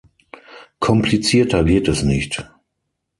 [0.79, 2.43] Komplizierter geht es nicht.